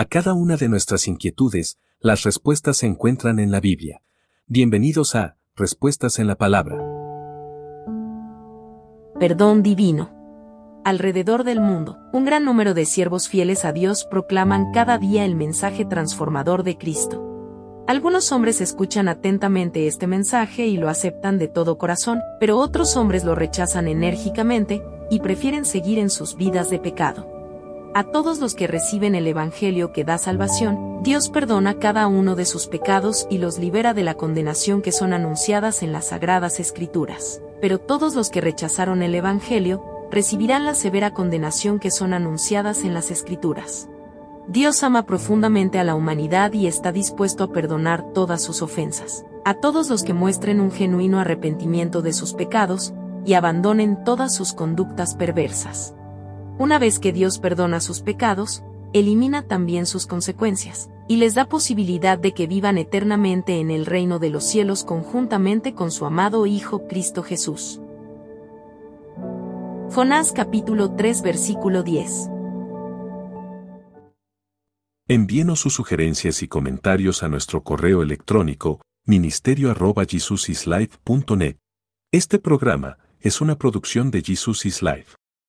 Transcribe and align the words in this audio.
A 0.00 0.06
cada 0.06 0.32
una 0.32 0.56
de 0.56 0.70
nuestras 0.70 1.06
inquietudes, 1.08 1.78
las 2.00 2.22
respuestas 2.22 2.78
se 2.78 2.86
encuentran 2.86 3.38
en 3.38 3.50
la 3.50 3.60
Biblia. 3.60 4.00
Bienvenidos 4.46 5.14
a 5.14 5.36
Respuestas 5.54 6.18
en 6.18 6.26
la 6.26 6.36
Palabra. 6.36 6.78
Perdón 9.18 9.62
divino. 9.62 10.10
Alrededor 10.86 11.44
del 11.44 11.60
mundo, 11.60 11.98
un 12.14 12.24
gran 12.24 12.46
número 12.46 12.72
de 12.72 12.86
siervos 12.86 13.28
fieles 13.28 13.66
a 13.66 13.72
Dios 13.72 14.06
proclaman 14.10 14.72
cada 14.72 14.96
día 14.96 15.26
el 15.26 15.34
mensaje 15.34 15.84
transformador 15.84 16.62
de 16.62 16.78
Cristo. 16.78 17.84
Algunos 17.86 18.32
hombres 18.32 18.62
escuchan 18.62 19.06
atentamente 19.06 19.86
este 19.86 20.06
mensaje 20.06 20.66
y 20.66 20.78
lo 20.78 20.88
aceptan 20.88 21.38
de 21.38 21.48
todo 21.48 21.76
corazón, 21.76 22.22
pero 22.40 22.56
otros 22.56 22.96
hombres 22.96 23.22
lo 23.22 23.34
rechazan 23.34 23.86
enérgicamente 23.86 24.82
y 25.10 25.20
prefieren 25.20 25.66
seguir 25.66 25.98
en 25.98 26.08
sus 26.08 26.36
vidas 26.36 26.70
de 26.70 26.78
pecado. 26.78 27.39
A 27.92 28.04
todos 28.04 28.38
los 28.38 28.54
que 28.54 28.68
reciben 28.68 29.16
el 29.16 29.26
Evangelio 29.26 29.92
que 29.92 30.04
da 30.04 30.16
salvación, 30.16 31.02
Dios 31.02 31.28
perdona 31.28 31.80
cada 31.80 32.06
uno 32.06 32.36
de 32.36 32.44
sus 32.44 32.68
pecados 32.68 33.26
y 33.30 33.38
los 33.38 33.58
libera 33.58 33.94
de 33.94 34.04
la 34.04 34.14
condenación 34.14 34.80
que 34.80 34.92
son 34.92 35.12
anunciadas 35.12 35.82
en 35.82 35.90
las 35.92 36.08
sagradas 36.08 36.60
escrituras. 36.60 37.42
Pero 37.60 37.80
todos 37.80 38.14
los 38.14 38.30
que 38.30 38.40
rechazaron 38.40 39.02
el 39.02 39.12
Evangelio, 39.16 39.84
recibirán 40.08 40.64
la 40.64 40.74
severa 40.74 41.12
condenación 41.12 41.80
que 41.80 41.90
son 41.90 42.12
anunciadas 42.14 42.84
en 42.84 42.94
las 42.94 43.10
escrituras. 43.10 43.88
Dios 44.46 44.84
ama 44.84 45.04
profundamente 45.04 45.80
a 45.80 45.84
la 45.84 45.96
humanidad 45.96 46.52
y 46.52 46.68
está 46.68 46.92
dispuesto 46.92 47.42
a 47.42 47.52
perdonar 47.52 48.12
todas 48.12 48.40
sus 48.40 48.62
ofensas. 48.62 49.24
A 49.44 49.54
todos 49.54 49.90
los 49.90 50.04
que 50.04 50.14
muestren 50.14 50.60
un 50.60 50.70
genuino 50.70 51.18
arrepentimiento 51.18 52.02
de 52.02 52.12
sus 52.12 52.34
pecados, 52.34 52.94
y 53.24 53.34
abandonen 53.34 54.02
todas 54.04 54.34
sus 54.34 54.52
conductas 54.54 55.14
perversas. 55.14 55.94
Una 56.60 56.78
vez 56.78 56.98
que 56.98 57.12
Dios 57.14 57.38
perdona 57.38 57.80
sus 57.80 58.02
pecados, 58.02 58.62
elimina 58.92 59.48
también 59.48 59.86
sus 59.86 60.06
consecuencias, 60.06 60.90
y 61.08 61.16
les 61.16 61.34
da 61.34 61.48
posibilidad 61.48 62.18
de 62.18 62.34
que 62.34 62.46
vivan 62.46 62.76
eternamente 62.76 63.60
en 63.60 63.70
el 63.70 63.86
reino 63.86 64.18
de 64.18 64.28
los 64.28 64.44
cielos 64.44 64.84
conjuntamente 64.84 65.72
con 65.72 65.90
su 65.90 66.04
amado 66.04 66.44
Hijo 66.44 66.86
Cristo 66.86 67.22
Jesús. 67.22 67.80
Jonás 69.90 70.32
capítulo 70.32 70.94
3 70.96 71.22
versículo 71.22 71.82
10 71.82 72.28
Envíenos 75.08 75.60
sus 75.60 75.72
sugerencias 75.72 76.42
y 76.42 76.48
comentarios 76.48 77.22
a 77.22 77.30
nuestro 77.30 77.62
correo 77.62 78.02
electrónico 78.02 78.82
ministerio.jesusislife.net. 79.06 81.56
Este 82.12 82.38
programa 82.38 82.98
es 83.18 83.40
una 83.40 83.56
producción 83.56 84.10
de 84.10 84.20
Jesus 84.20 84.66
is 84.66 84.82
Life. 84.82 85.19